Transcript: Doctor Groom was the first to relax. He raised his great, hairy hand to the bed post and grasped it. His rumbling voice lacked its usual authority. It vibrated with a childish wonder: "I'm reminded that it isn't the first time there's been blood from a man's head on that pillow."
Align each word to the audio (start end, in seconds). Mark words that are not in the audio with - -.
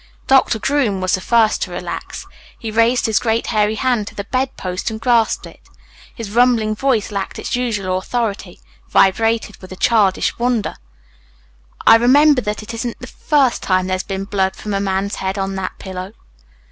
Doctor 0.25 0.57
Groom 0.57 0.99
was 0.99 1.13
the 1.13 1.21
first 1.21 1.61
to 1.61 1.69
relax. 1.71 2.25
He 2.57 2.71
raised 2.71 3.05
his 3.05 3.19
great, 3.19 3.45
hairy 3.45 3.75
hand 3.75 4.07
to 4.07 4.15
the 4.15 4.23
bed 4.23 4.57
post 4.57 4.89
and 4.89 4.99
grasped 4.99 5.45
it. 5.45 5.61
His 6.15 6.31
rumbling 6.31 6.75
voice 6.75 7.11
lacked 7.11 7.37
its 7.37 7.55
usual 7.55 7.99
authority. 7.99 8.53
It 8.53 8.59
vibrated 8.89 9.57
with 9.57 9.71
a 9.71 9.75
childish 9.75 10.39
wonder: 10.39 10.77
"I'm 11.85 12.01
reminded 12.01 12.45
that 12.45 12.63
it 12.63 12.73
isn't 12.73 12.97
the 12.99 13.05
first 13.05 13.61
time 13.61 13.85
there's 13.85 14.01
been 14.01 14.25
blood 14.25 14.55
from 14.55 14.73
a 14.73 14.79
man's 14.79 15.17
head 15.17 15.37
on 15.37 15.53
that 15.57 15.77
pillow." 15.77 16.13